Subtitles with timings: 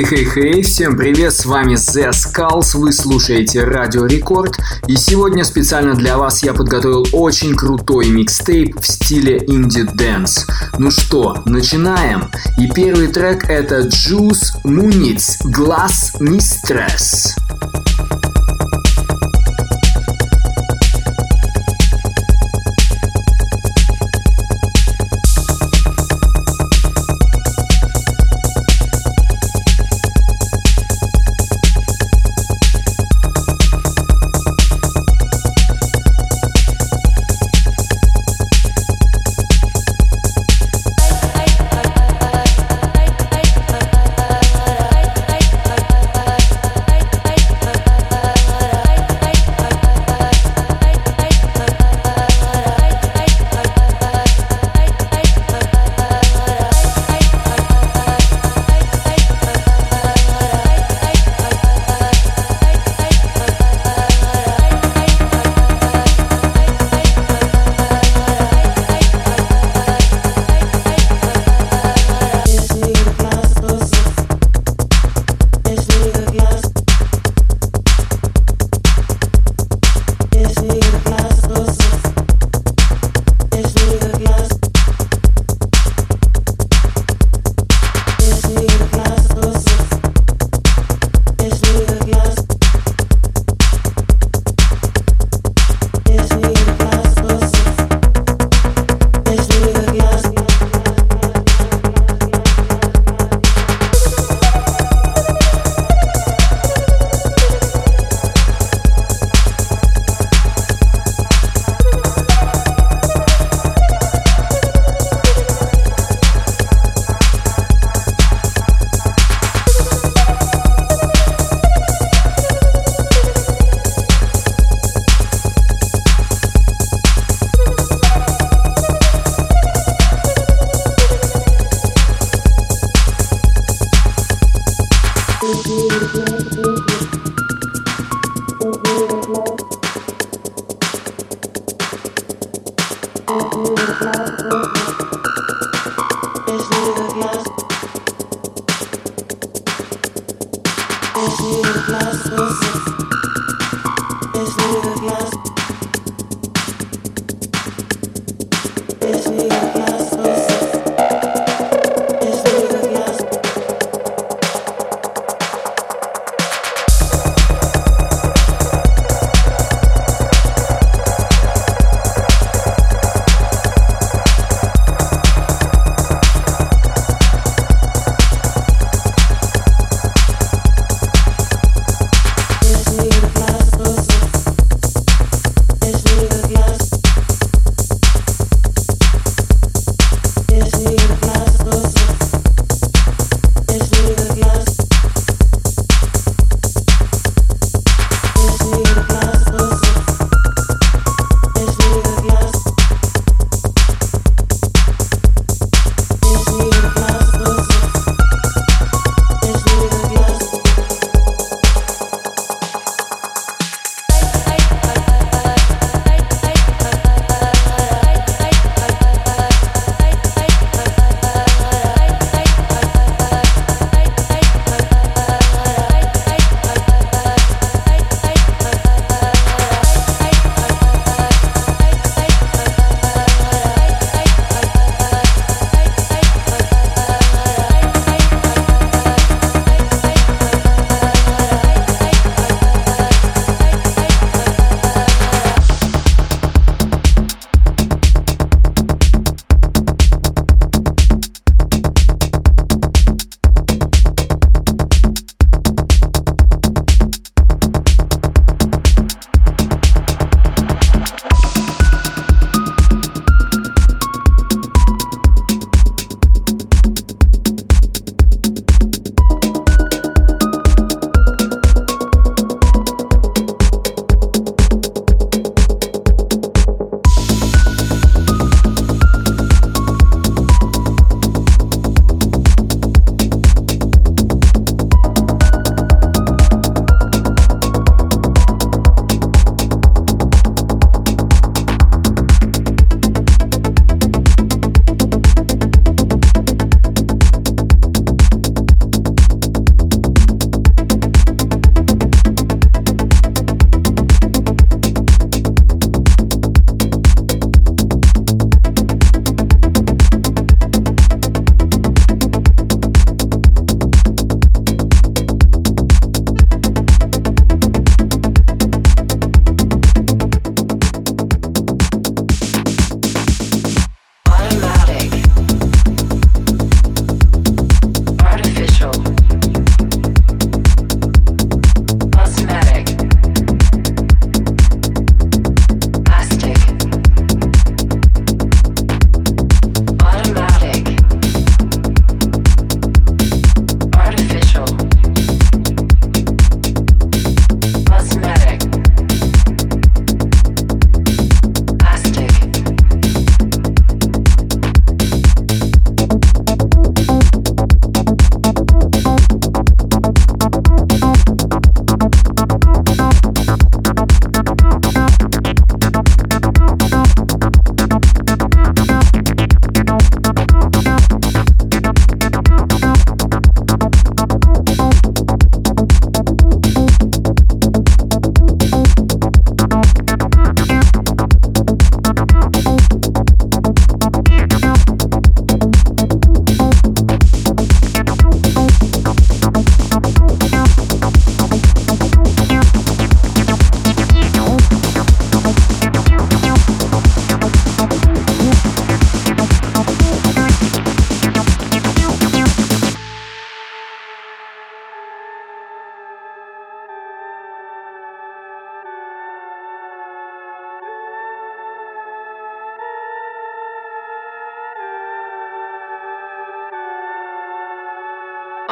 [0.00, 6.16] Хей-хей-хей, всем привет, с вами The Skulls, вы слушаете Радио Рекорд, и сегодня специально для
[6.16, 10.46] вас я подготовил очень крутой микстейп в стиле indie dance.
[10.78, 12.30] Ну что, начинаем?
[12.56, 17.38] И первый трек это Juice Muniz Glass Mistress.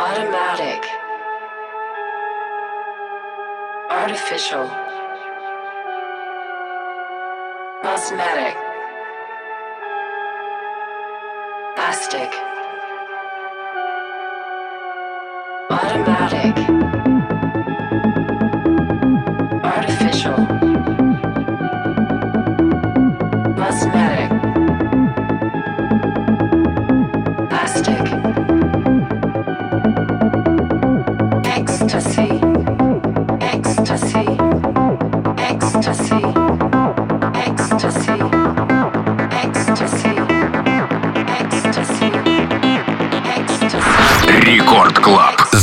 [0.09, 0.83] Automatic.
[3.91, 4.67] Artificial.
[7.83, 8.57] Cosmetic.
[11.77, 12.48] Plastic.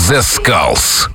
[0.07, 1.14] The Skulls.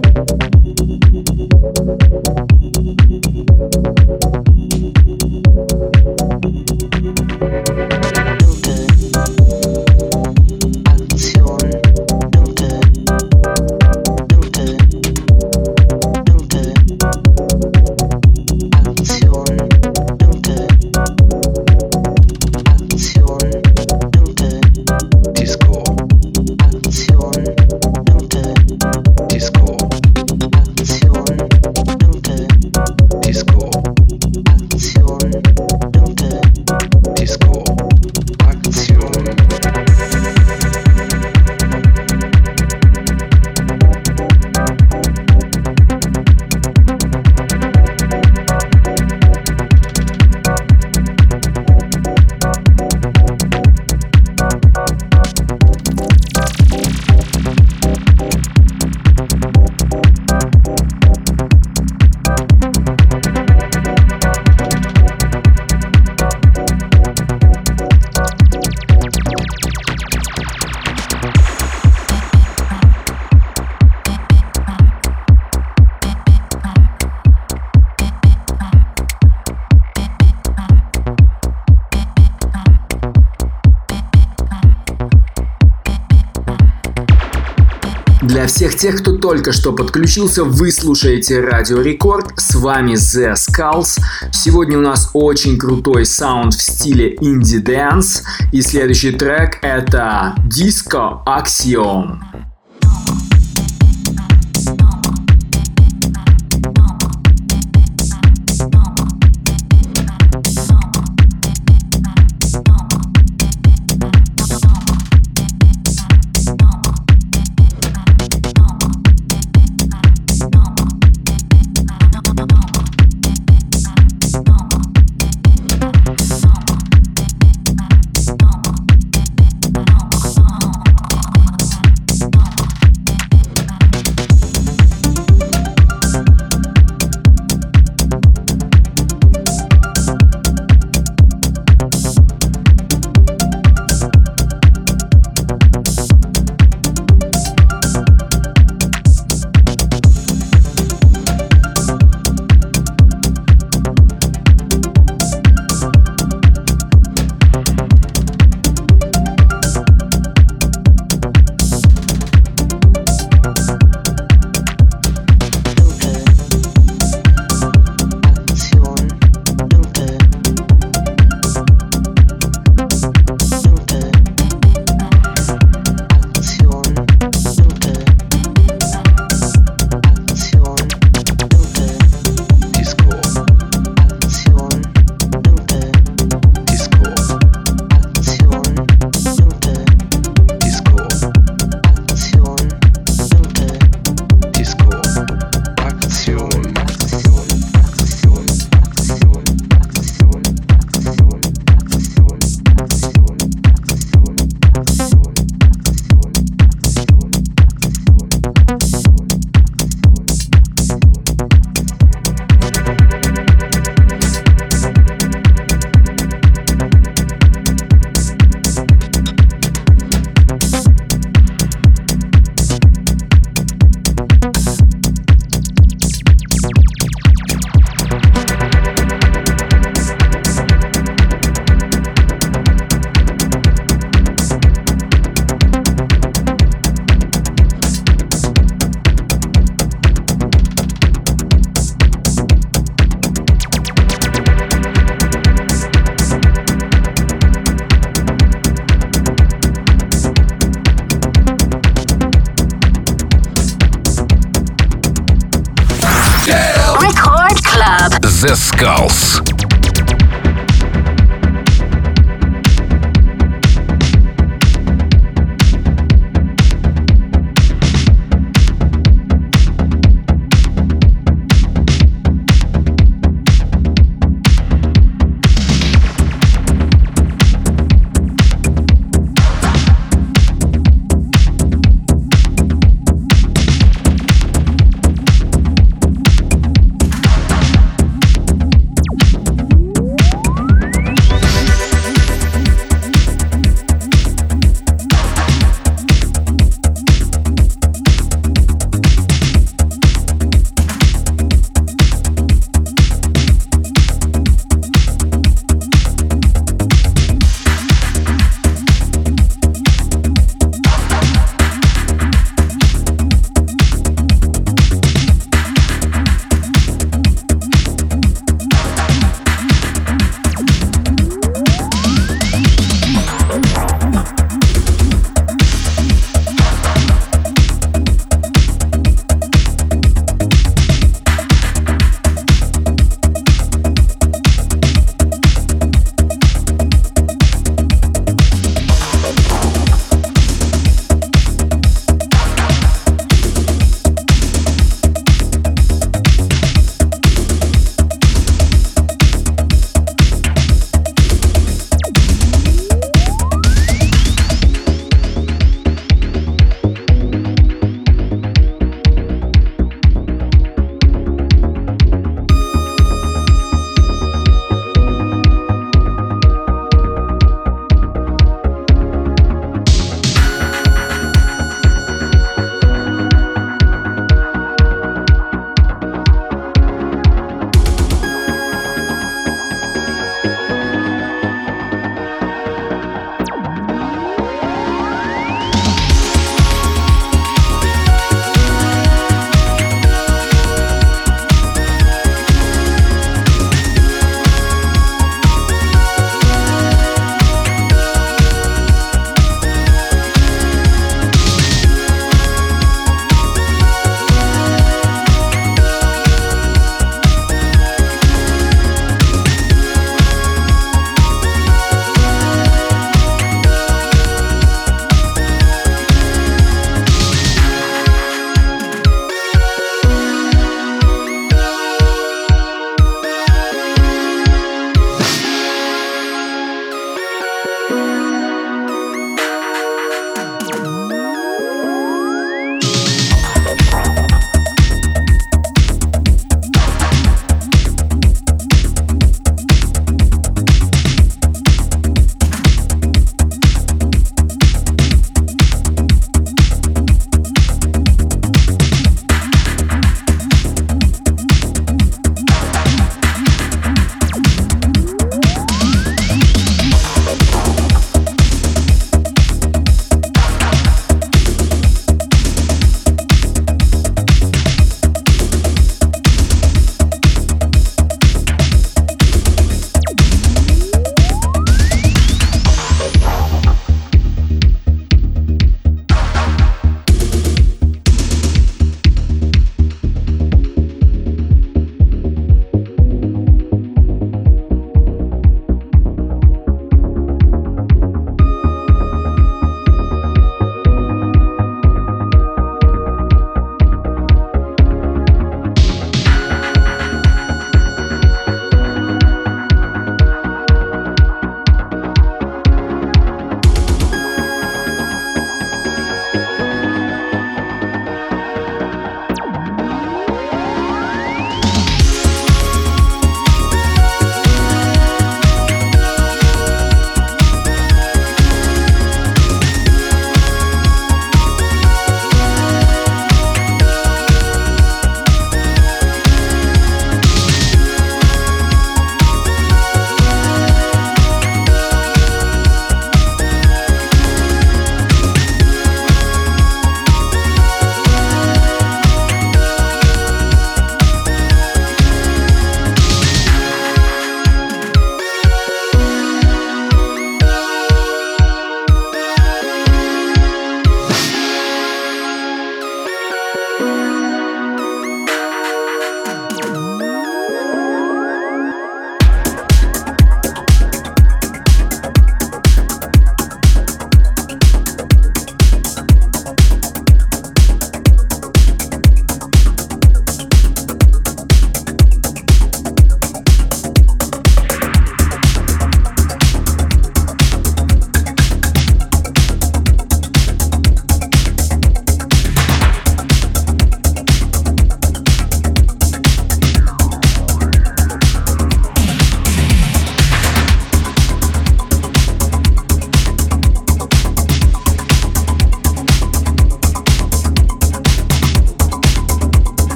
[88.81, 92.33] тех, кто только что подключился, вы слушаете Радио Рекорд.
[92.35, 93.99] С вами The Skulls.
[94.31, 98.23] Сегодня у нас очень крутой саунд в стиле indie dance.
[98.51, 102.50] И следующий трек это Disco Axiom.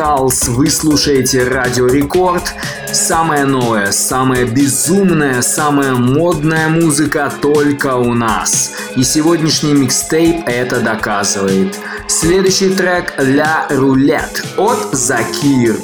[0.00, 2.54] Skulls, вы слушаете Радио Рекорд.
[2.90, 8.72] Самая новая, самая безумная, самая модная музыка только у нас.
[8.96, 11.78] И сегодняшний микстейп это доказывает.
[12.08, 15.76] Следующий трек «Ля Рулет» от Закир.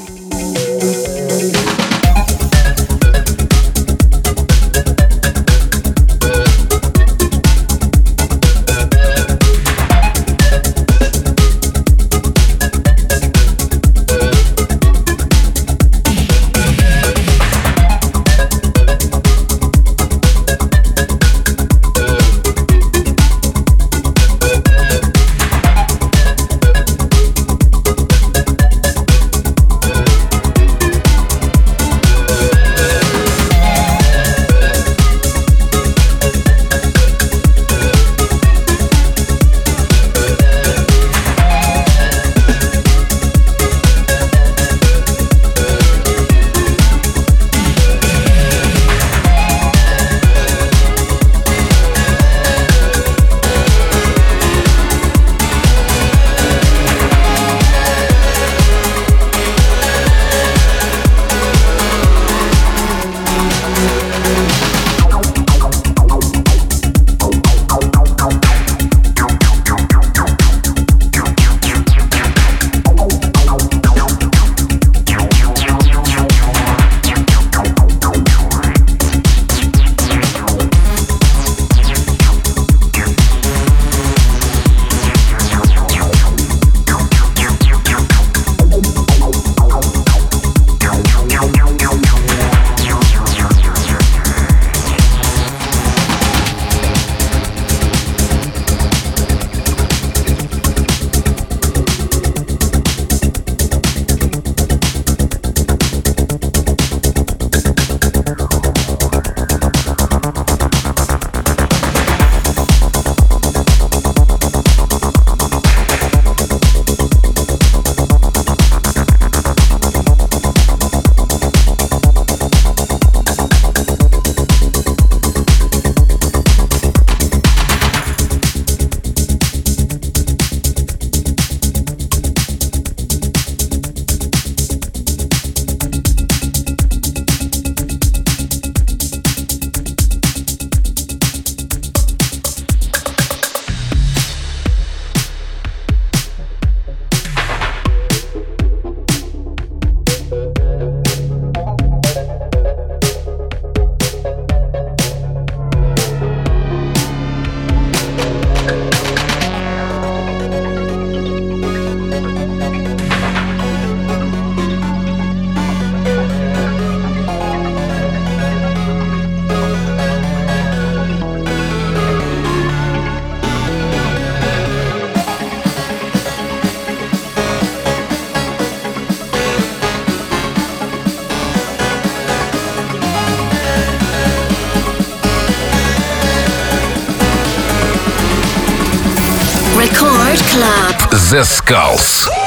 [191.29, 192.46] The Skulls.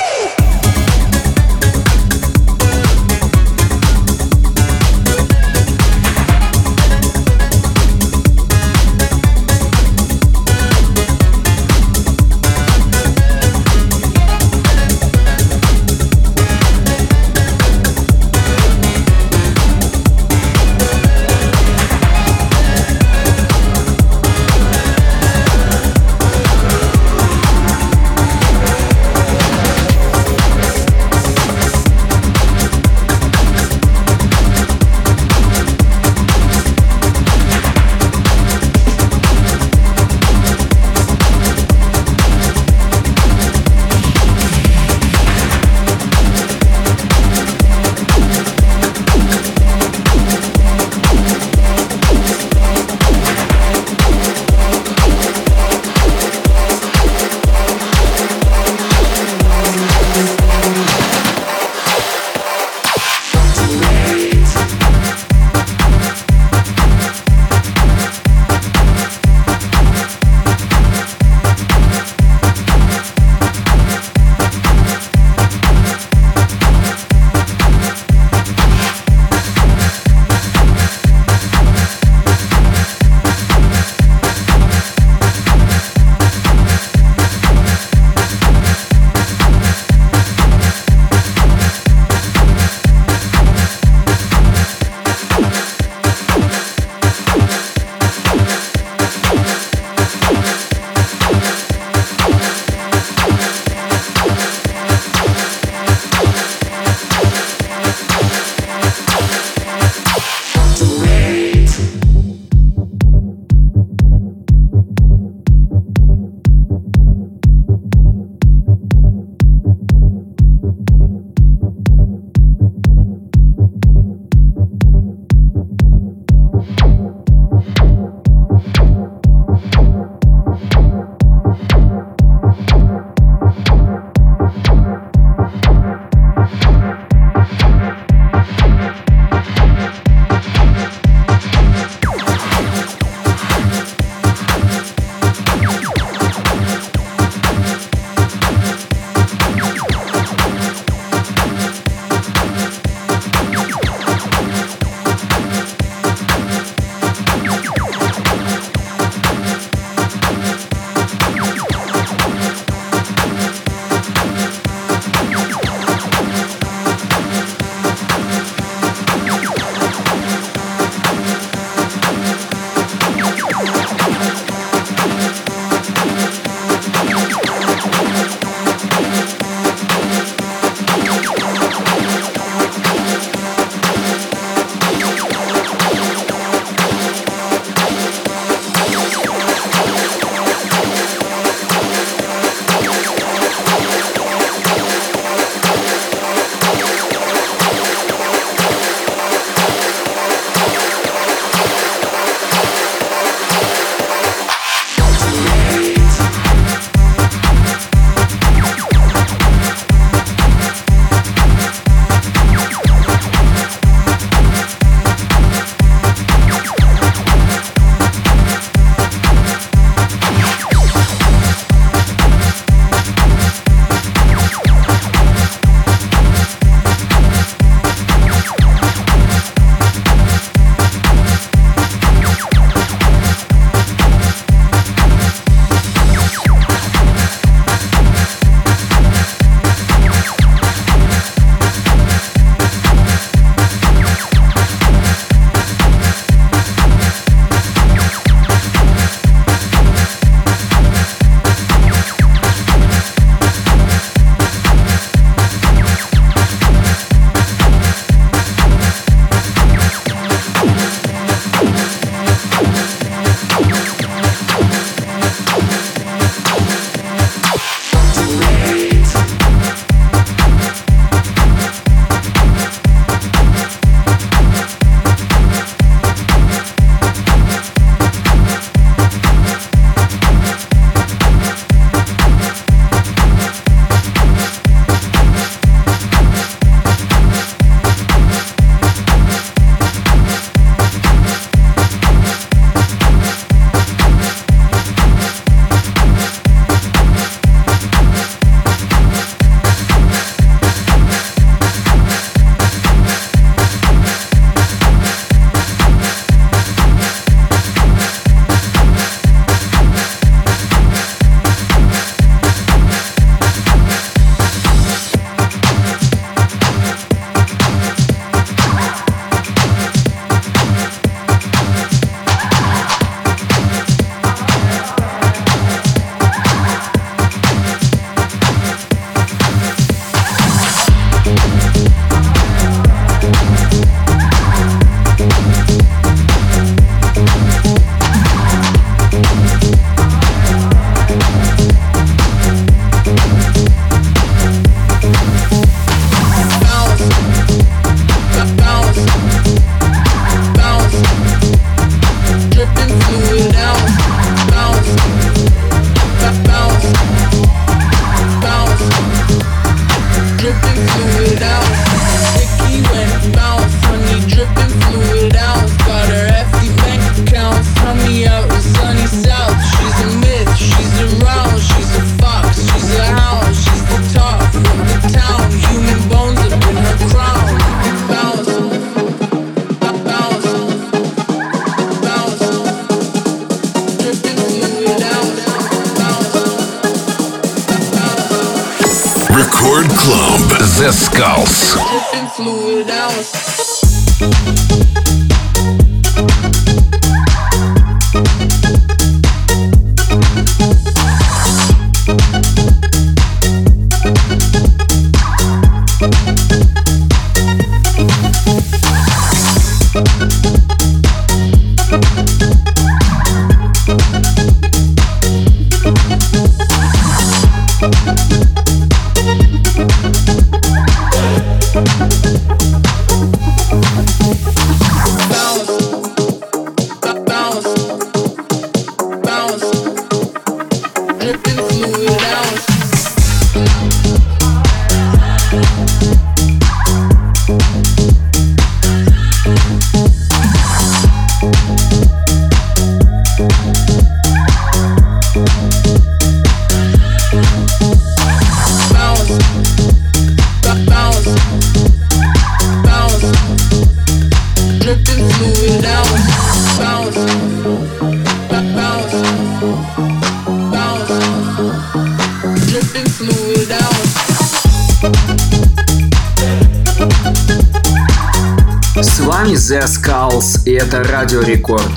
[469.80, 471.90] The Skulls, и это Радио Рекорд.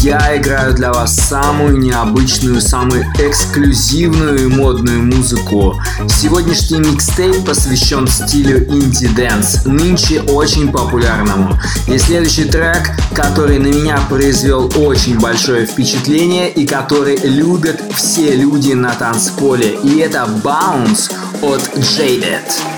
[0.00, 5.80] Я играю для вас самую необычную, самую эксклюзивную и модную музыку.
[6.08, 11.56] Сегодняшний микстейп посвящен стилю indie dance, нынче очень популярному.
[11.86, 18.72] И следующий трек, который на меня произвел очень большое впечатление и который любят все люди
[18.72, 19.78] на танцполе.
[19.84, 22.77] И это Bounce от Jaded.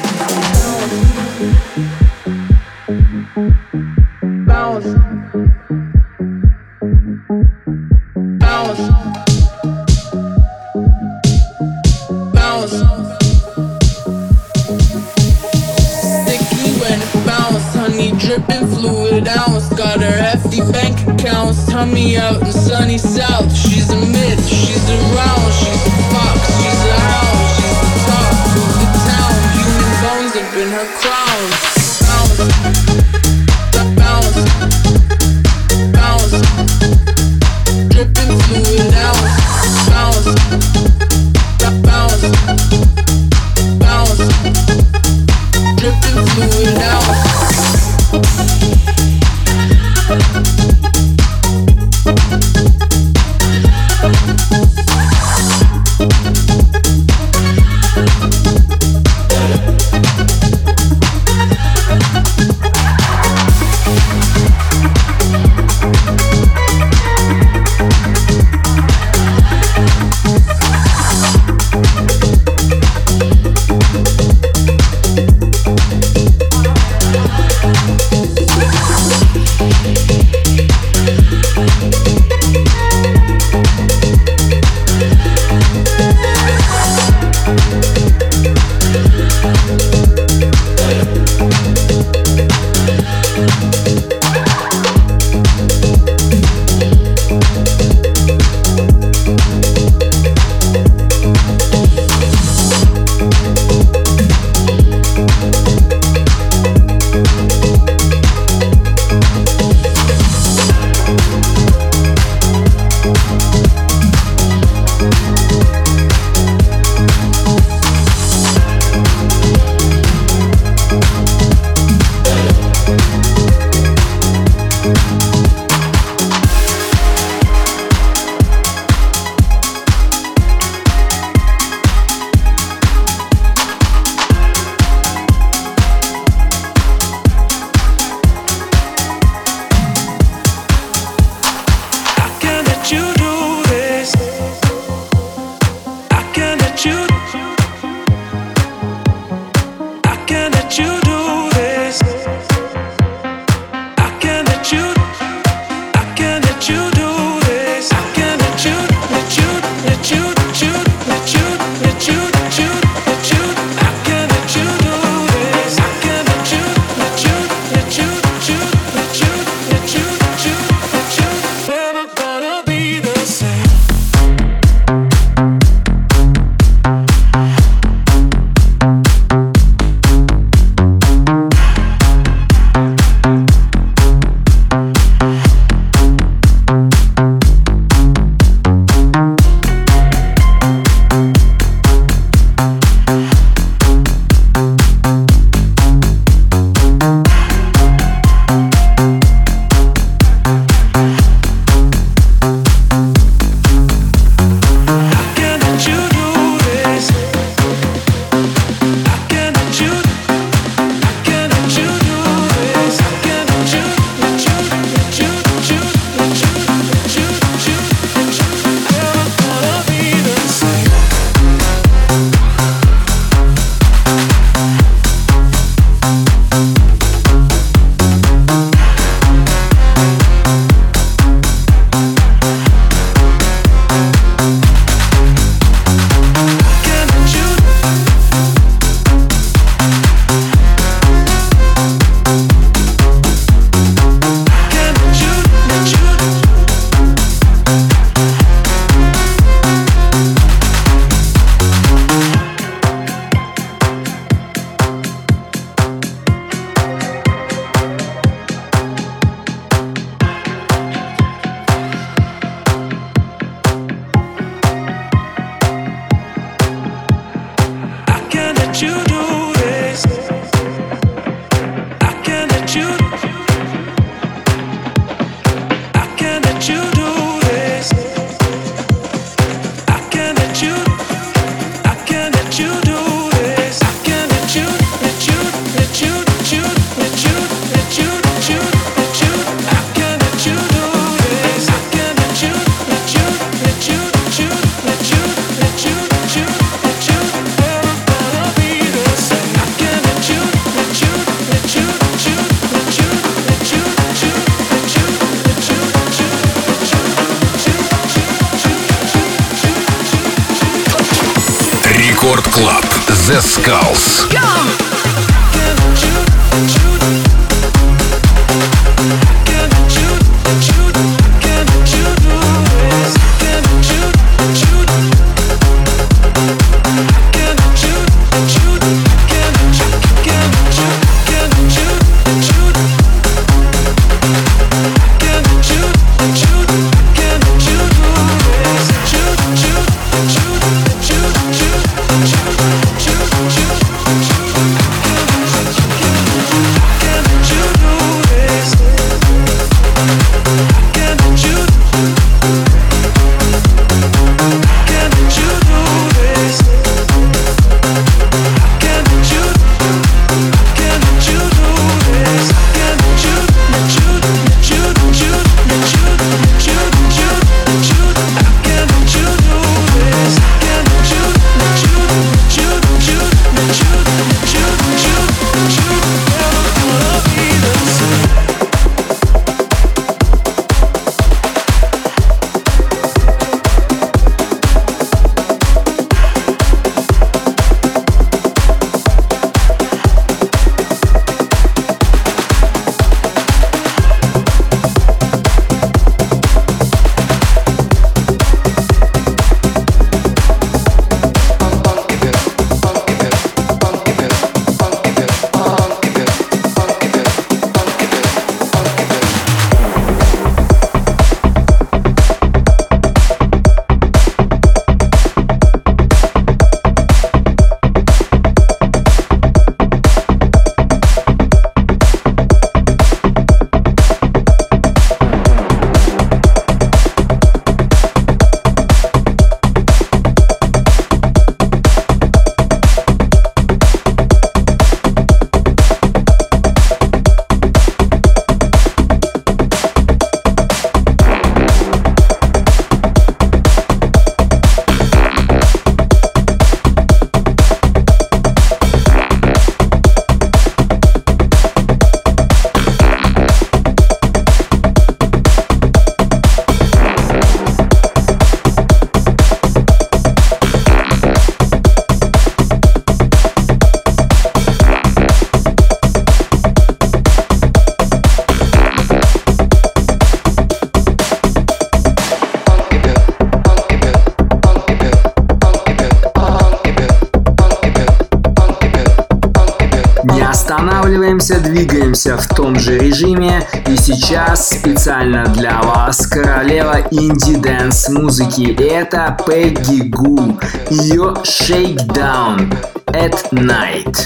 [482.71, 483.66] Том же режиме.
[483.89, 488.77] И сейчас специально для вас королева indie dance музыки.
[488.81, 490.57] Это Peggy Gou.
[490.89, 492.73] Ее Shakedown
[493.07, 494.16] at Night.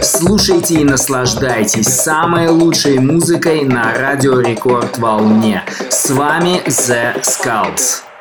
[0.00, 5.62] Слушайте и наслаждайтесь самой лучшей музыкой на радио Рекорд волне.
[5.90, 8.11] С вами The Skulls.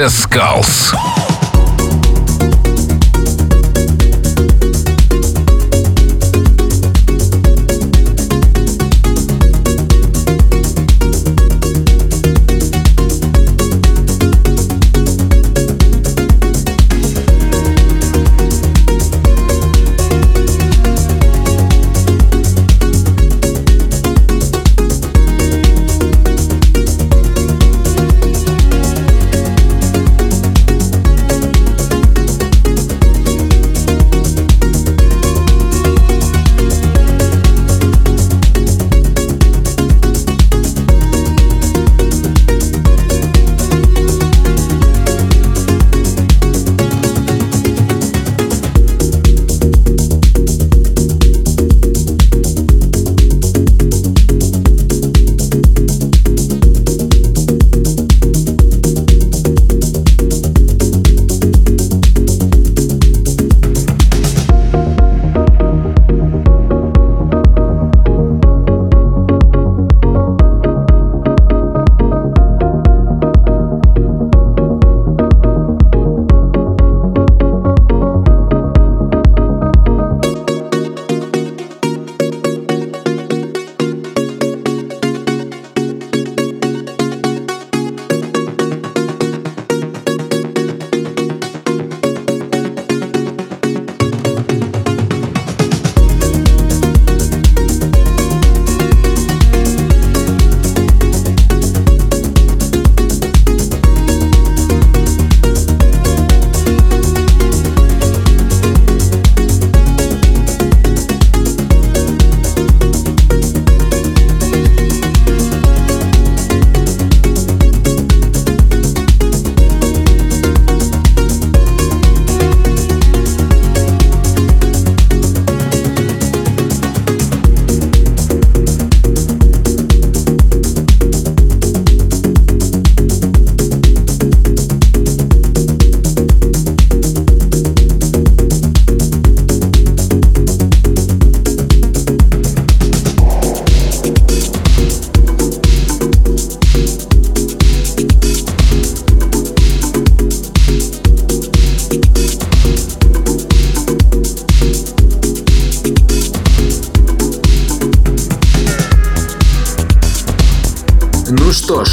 [0.00, 1.09] The Skulls.